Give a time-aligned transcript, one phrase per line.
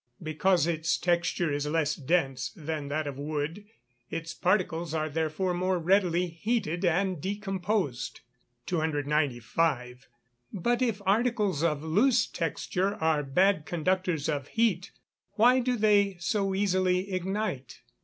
[0.25, 3.65] _Because its texture is less dense than that of wood;
[4.09, 8.21] its particles are therefore more readily heated and decomposed.
[8.65, 10.07] 295.
[10.55, 14.91] _But if articles of loose texture are bad conductors of heat,
[15.33, 17.81] why do they so easily ignite?